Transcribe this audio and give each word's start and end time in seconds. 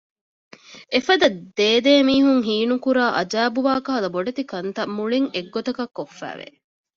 އެފަދަ 0.91 1.27
ދޭދޭ 1.57 1.93
މީހުން 2.07 2.41
ހީނުކުރާ 2.47 3.03
އަޖައިބު 3.17 3.59
ވާކަހަލަ 3.67 4.09
ބޮޑެތި 4.15 4.43
ކަންތައް 4.51 4.93
މުޅިން 4.97 5.29
އެއްގޮތަކަށް 5.35 5.93
ކޮށްފައިވެ 5.97 6.47